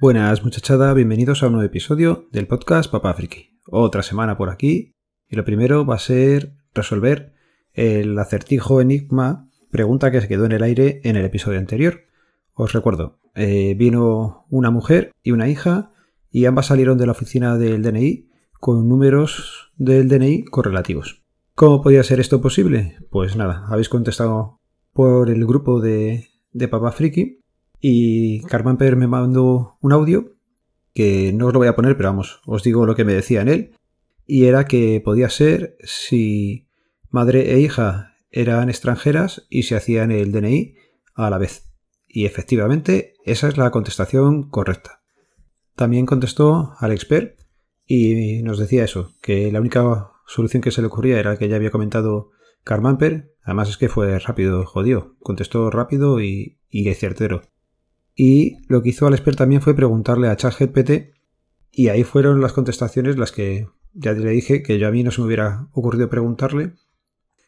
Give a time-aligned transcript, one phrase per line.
[0.00, 3.58] Buenas muchachada, bienvenidos a un nuevo episodio del podcast Papá Friki.
[3.66, 4.94] Otra semana por aquí
[5.28, 7.34] y lo primero va a ser resolver
[7.72, 12.02] el acertijo enigma pregunta que se quedó en el aire en el episodio anterior.
[12.54, 15.90] Os recuerdo, eh, vino una mujer y una hija
[16.30, 18.30] y ambas salieron de la oficina del DNI
[18.60, 21.24] con números del DNI correlativos.
[21.56, 22.98] ¿Cómo podía ser esto posible?
[23.10, 24.60] Pues nada, habéis contestado
[24.92, 27.40] por el grupo de, de Papá Friki
[27.80, 30.34] y Carmamper me mandó un audio
[30.94, 33.40] que no os lo voy a poner, pero vamos, os digo lo que me decía
[33.42, 33.76] en él.
[34.26, 36.68] Y era que podía ser si
[37.08, 40.74] madre e hija eran extranjeras y se hacían el DNI
[41.14, 41.70] a la vez.
[42.06, 45.02] Y efectivamente, esa es la contestación correcta.
[45.76, 47.38] También contestó al expert
[47.86, 51.56] y nos decía eso, que la única solución que se le ocurría era que ya
[51.56, 52.30] había comentado
[52.64, 53.34] Carmamper.
[53.42, 55.16] Además es que fue rápido, jodió.
[55.20, 57.42] Contestó rápido y, y certero.
[58.20, 61.14] Y lo que hizo Alex también fue preguntarle a ChatGPT
[61.70, 65.12] y ahí fueron las contestaciones las que ya le dije que yo a mí no
[65.12, 66.72] se me hubiera ocurrido preguntarle.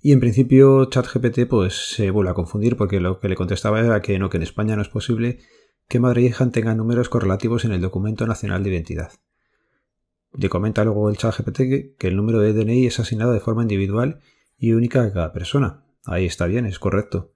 [0.00, 4.00] Y en principio ChatGPT pues se vuelve a confundir porque lo que le contestaba era
[4.02, 5.40] que no, que en España no es posible
[5.88, 9.10] que madre y hija tengan números correlativos en el documento nacional de identidad.
[10.32, 13.62] Le comenta luego el ChatGPT que, que el número de DNI es asignado de forma
[13.62, 14.20] individual
[14.56, 15.82] y única a cada persona.
[16.04, 17.31] Ahí está bien, es correcto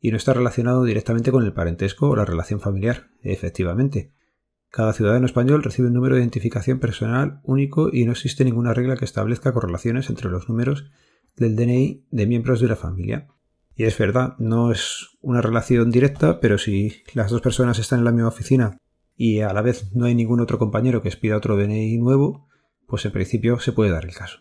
[0.00, 4.12] y no está relacionado directamente con el parentesco o la relación familiar, efectivamente.
[4.70, 8.96] Cada ciudadano español recibe un número de identificación personal único y no existe ninguna regla
[8.96, 10.90] que establezca correlaciones entre los números
[11.36, 13.28] del DNI de miembros de la familia.
[13.74, 18.04] Y es verdad, no es una relación directa, pero si las dos personas están en
[18.04, 18.78] la misma oficina
[19.16, 22.48] y a la vez no hay ningún otro compañero que expida otro DNI nuevo,
[22.86, 24.40] pues en principio se puede dar el caso.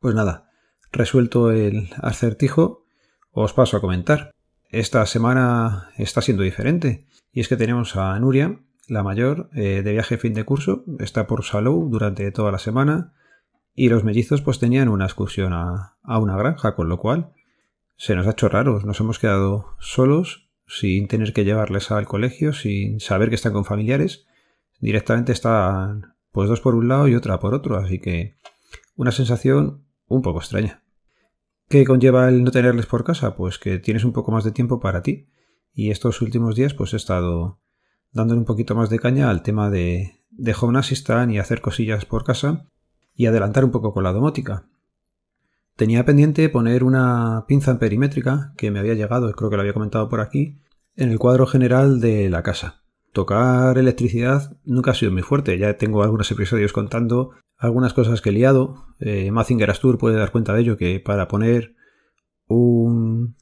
[0.00, 0.50] Pues nada,
[0.90, 2.84] resuelto el acertijo,
[3.30, 4.32] os paso a comentar
[4.72, 7.06] esta semana está siendo diferente.
[7.30, 11.26] Y es que tenemos a Nuria, la mayor, eh, de viaje fin de curso, está
[11.26, 13.12] por Salou durante toda la semana.
[13.74, 17.32] Y los mellizos pues tenían una excursión a, a una granja, con lo cual
[17.96, 18.80] se nos ha hecho raro.
[18.80, 23.64] Nos hemos quedado solos, sin tener que llevarles al colegio, sin saber que están con
[23.64, 24.26] familiares.
[24.80, 28.36] Directamente están pues dos por un lado y otra por otro, así que
[28.96, 30.82] una sensación un poco extraña.
[31.72, 33.34] ¿Qué conlleva el no tenerles por casa?
[33.34, 35.30] Pues que tienes un poco más de tiempo para ti.
[35.72, 37.62] Y estos últimos días pues he estado
[38.10, 42.04] dándole un poquito más de caña al tema de, de Home Assistant y hacer cosillas
[42.04, 42.68] por casa
[43.14, 44.68] y adelantar un poco con la domótica.
[45.74, 50.10] Tenía pendiente poner una pinza perimétrica que me había llegado, creo que lo había comentado
[50.10, 50.60] por aquí,
[50.94, 52.81] en el cuadro general de la casa.
[53.12, 58.30] Tocar electricidad nunca ha sido muy fuerte, ya tengo algunos episodios contando algunas cosas que
[58.30, 58.86] he liado.
[59.00, 61.74] Eh, Mazinger Astur puede dar cuenta de ello que para poner
[62.46, 63.36] un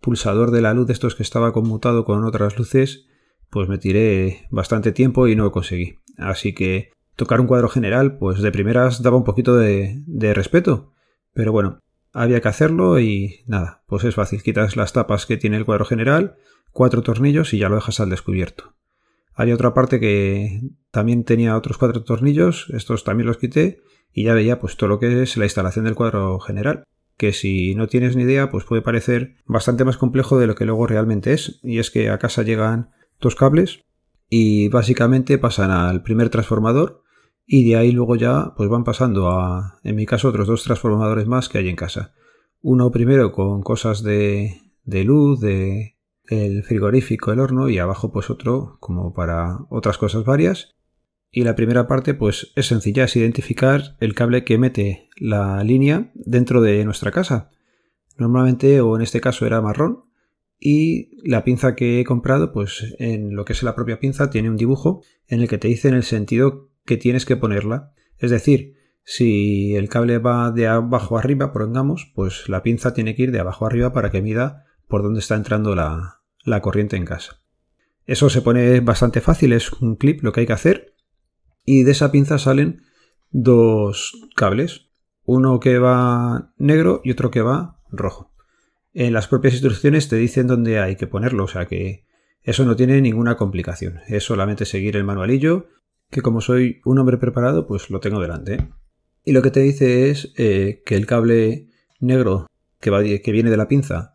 [0.00, 3.06] pulsador de la luz de estos que estaba conmutado con otras luces,
[3.50, 5.98] pues me tiré bastante tiempo y no lo conseguí.
[6.16, 10.92] Así que tocar un cuadro general, pues de primeras daba un poquito de, de respeto.
[11.34, 11.80] Pero bueno,
[12.12, 14.42] había que hacerlo y nada, pues es fácil.
[14.42, 16.36] Quitas las tapas que tiene el cuadro general,
[16.72, 18.74] cuatro tornillos y ya lo dejas al descubierto.
[19.34, 20.60] Hay otra parte que
[20.90, 23.80] también tenía otros cuatro tornillos, estos también los quité
[24.12, 26.84] y ya veía pues todo lo que es la instalación del cuadro general,
[27.16, 30.66] que si no tienes ni idea pues puede parecer bastante más complejo de lo que
[30.66, 32.90] luego realmente es, y es que a casa llegan
[33.20, 33.84] dos cables
[34.28, 37.02] y básicamente pasan al primer transformador
[37.46, 41.26] y de ahí luego ya pues van pasando a, en mi caso, otros dos transformadores
[41.26, 42.14] más que hay en casa.
[42.60, 45.96] Uno primero con cosas de, de luz, de
[46.26, 50.74] el frigorífico, el horno y abajo pues otro como para otras cosas varias.
[51.30, 56.10] Y la primera parte pues es sencilla, es identificar el cable que mete la línea
[56.14, 57.50] dentro de nuestra casa.
[58.18, 60.04] Normalmente o en este caso era marrón
[60.58, 64.50] y la pinza que he comprado pues en lo que es la propia pinza tiene
[64.50, 67.92] un dibujo en el que te dice en el sentido que tienes que ponerla.
[68.18, 68.74] Es decir,
[69.04, 73.40] si el cable va de abajo arriba, pongamos, pues la pinza tiene que ir de
[73.40, 76.20] abajo arriba para que mida por dónde está entrando la,
[76.60, 77.40] corriente en casa.
[78.04, 80.94] Eso se pone bastante fácil, es un clip lo que hay que hacer.
[81.64, 82.82] Y de esa pinza salen
[83.30, 84.90] dos cables,
[85.24, 88.34] uno que va negro y otro que va rojo.
[88.92, 92.04] En las propias instrucciones te dicen dónde hay que ponerlo, o sea que
[92.42, 94.00] eso no tiene ninguna complicación.
[94.08, 95.68] Es solamente seguir el manualillo,
[96.10, 98.68] que como soy un hombre preparado, pues lo tengo delante.
[99.24, 102.46] Y lo que te dice es eh, que el cable negro
[102.78, 104.11] que, va, que viene de la pinza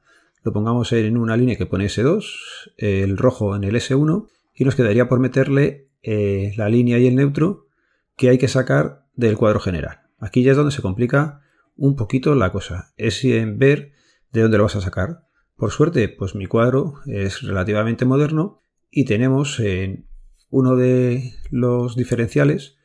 [0.52, 5.08] pongamos en una línea que pone S2, el rojo en el S1 y nos quedaría
[5.08, 7.68] por meterle eh, la línea y el neutro
[8.16, 10.02] que hay que sacar del cuadro general.
[10.20, 11.42] Aquí ya es donde se complica
[11.76, 13.92] un poquito la cosa, es en ver
[14.32, 15.28] de dónde lo vas a sacar.
[15.56, 18.60] Por suerte, pues mi cuadro es relativamente moderno
[18.90, 20.08] y tenemos en
[20.50, 22.78] uno de los diferenciales,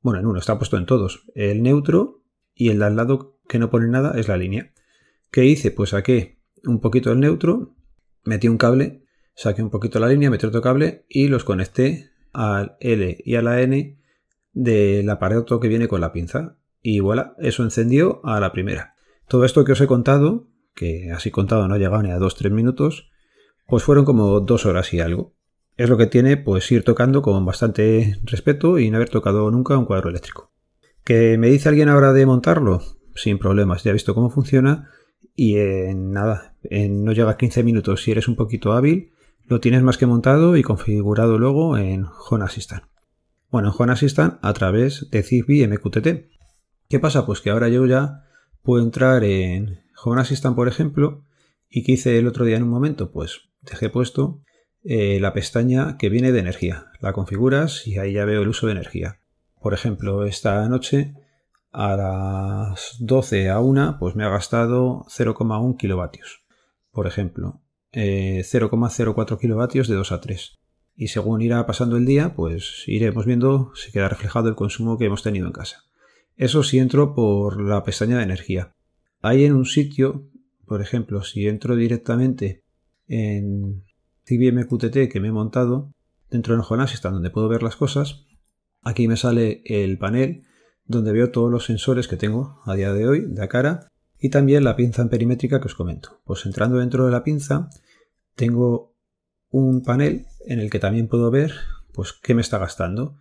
[0.00, 2.22] bueno, en uno está puesto en todos, el neutro
[2.54, 4.72] y el de al lado que no pone nada es la línea.
[5.30, 5.70] ¿Qué hice?
[5.70, 6.35] Pues saqué
[6.66, 7.74] un poquito del neutro,
[8.24, 9.04] metí un cable,
[9.34, 13.42] saqué un poquito la línea, metí otro cable y los conecté al L y a
[13.42, 13.98] la N
[14.52, 16.58] del aparato que viene con la pinza.
[16.82, 18.94] Y voilà, eso encendió a la primera.
[19.28, 22.50] Todo esto que os he contado, que así contado no ha llegado ni a 2-3
[22.50, 23.10] minutos,
[23.66, 25.34] pues fueron como dos horas y algo.
[25.76, 29.76] Es lo que tiene pues ir tocando con bastante respeto y no haber tocado nunca
[29.76, 30.52] un cuadro eléctrico.
[31.04, 32.82] ¿Que me dice alguien ahora de montarlo?
[33.14, 34.90] Sin problemas, ya he visto cómo funciona
[35.36, 39.12] y en nada, en no llega a 15 minutos si eres un poquito hábil,
[39.44, 42.84] lo tienes más que montado y configurado luego en Home Assistant.
[43.50, 43.94] Bueno, en Home
[44.42, 46.28] a través de Zigbee MQTT.
[46.88, 47.26] ¿Qué pasa?
[47.26, 48.24] Pues que ahora yo ya
[48.62, 51.24] puedo entrar en Home Assistant, por ejemplo,
[51.68, 54.42] y que hice el otro día en un momento, pues dejé puesto
[54.82, 56.86] eh, la pestaña que viene de energía.
[57.00, 59.20] La configuras y ahí ya veo el uso de energía.
[59.60, 61.14] Por ejemplo, esta noche
[61.78, 66.42] a las 12 a 1 pues me ha gastado 0,1 kilovatios.
[66.90, 67.60] Por ejemplo,
[67.92, 70.54] 0,04 eh, kilovatios de 2 a 3.
[70.94, 75.04] Y según irá pasando el día, pues iremos viendo si queda reflejado el consumo que
[75.04, 75.82] hemos tenido en casa.
[76.36, 78.74] Eso si entro por la pestaña de energía.
[79.20, 80.30] Hay en un sitio,
[80.64, 82.64] por ejemplo, si entro directamente
[83.06, 83.84] en
[84.24, 85.92] CBMQTT que me he montado
[86.30, 88.24] dentro de Home Assistant donde puedo ver las cosas.
[88.80, 90.46] Aquí me sale el panel
[90.86, 93.88] donde veo todos los sensores que tengo a día de hoy de cara
[94.18, 96.20] y también la pinza perimétrica que os comento.
[96.24, 97.68] Pues entrando dentro de la pinza
[98.34, 98.94] tengo
[99.50, 101.52] un panel en el que también puedo ver
[101.92, 103.16] pues qué me está gastando.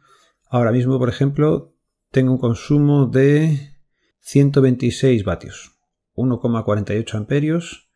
[0.49, 1.73] Ahora mismo, por ejemplo,
[2.11, 3.75] tengo un consumo de
[4.19, 5.77] 126 vatios,
[6.15, 7.89] 1,48 amperios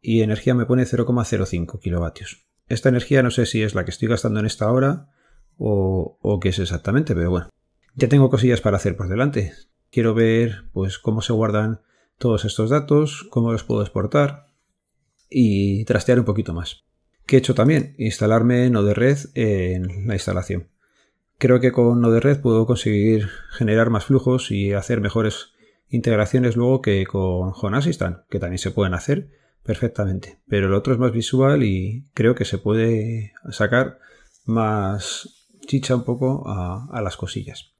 [0.00, 2.46] y energía me pone 0,05 kilovatios.
[2.68, 5.08] Esta energía no sé si es la que estoy gastando en esta hora
[5.56, 7.48] o, qué es exactamente, pero bueno.
[7.94, 9.52] Ya tengo cosillas para hacer por delante.
[9.90, 11.80] Quiero ver pues cómo se guardan
[12.18, 14.46] todos estos datos, cómo los puedo exportar
[15.30, 16.84] y trastear un poquito más.
[17.26, 17.94] ¿Qué he hecho también?
[17.98, 20.68] Instalarme Node-RED en la instalación.
[21.38, 25.52] Creo que con Node-RED puedo conseguir generar más flujos y hacer mejores
[25.88, 27.80] integraciones luego que con Home
[28.28, 29.30] que también se pueden hacer,
[29.62, 30.40] perfectamente.
[30.48, 33.98] Pero el otro es más visual y creo que se puede sacar
[34.44, 37.73] más chicha un poco a, las cosillas.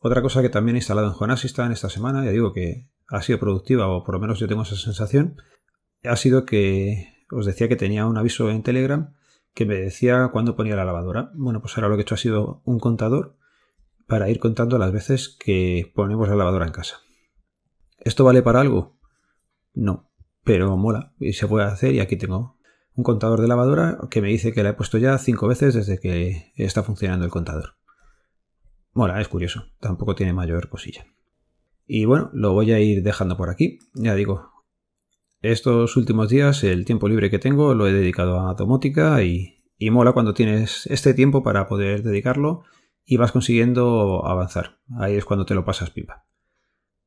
[0.00, 3.22] Otra cosa que también he instalado en Home Assistant esta semana, ya digo que ha
[3.22, 5.36] sido productiva o por lo menos yo tengo esa sensación,
[6.04, 9.14] ha sido que os decía que tenía un aviso en Telegram
[9.54, 11.30] que me decía cuándo ponía la lavadora.
[11.34, 13.36] Bueno, pues ahora lo que he hecho ha sido un contador
[14.06, 16.98] para ir contando las veces que ponemos la lavadora en casa.
[17.98, 18.98] ¿Esto vale para algo?
[19.72, 20.10] No,
[20.44, 22.56] pero mola y se puede hacer y aquí tengo
[22.94, 25.98] un contador de lavadora que me dice que la he puesto ya cinco veces desde
[25.98, 27.76] que está funcionando el contador.
[28.96, 31.06] Mola, es curioso, tampoco tiene mayor cosilla.
[31.86, 33.78] Y bueno, lo voy a ir dejando por aquí.
[33.94, 34.50] Ya digo,
[35.40, 39.90] estos últimos días el tiempo libre que tengo lo he dedicado a domótica y, y
[39.90, 42.64] mola cuando tienes este tiempo para poder dedicarlo
[43.04, 44.78] y vas consiguiendo avanzar.
[44.98, 46.26] Ahí es cuando te lo pasas pipa.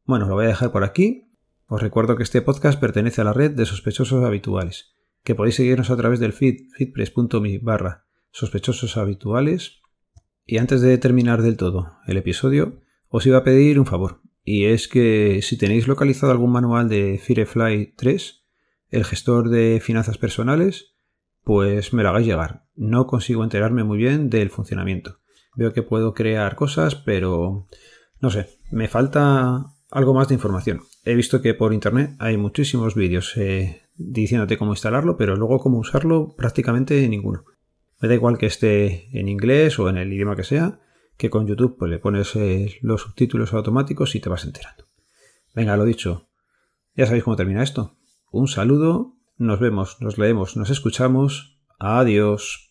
[0.05, 1.25] Bueno, lo voy a dejar por aquí
[1.71, 5.91] os recuerdo que este podcast pertenece a la red de sospechosos habituales, que podéis seguirnos
[5.91, 9.78] a través del feed feedpress.me barra sospechosos habituales.
[10.51, 14.65] Y antes de terminar del todo el episodio, os iba a pedir un favor, y
[14.65, 18.45] es que si tenéis localizado algún manual de Firefly 3,
[18.89, 20.95] el gestor de finanzas personales,
[21.43, 22.65] pues me lo hagáis llegar.
[22.73, 25.19] No consigo enterarme muy bien del funcionamiento.
[25.55, 27.67] Veo que puedo crear cosas, pero
[28.19, 30.81] no sé, me falta algo más de información.
[31.05, 35.77] He visto que por internet hay muchísimos vídeos eh, diciéndote cómo instalarlo, pero luego cómo
[35.77, 37.43] usarlo prácticamente ninguno.
[37.99, 40.79] Me da igual que esté en inglés o en el idioma que sea,
[41.17, 44.85] que con YouTube pues, le pones eh, los subtítulos automáticos y te vas enterando.
[45.53, 46.29] Venga, lo dicho.
[46.95, 47.97] Ya sabéis cómo termina esto.
[48.31, 51.59] Un saludo, nos vemos, nos leemos, nos escuchamos.
[51.77, 52.68] Adiós.